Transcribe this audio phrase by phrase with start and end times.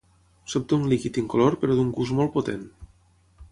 [0.53, 2.67] S'obté un líquid incolor però d'un gust molt potent.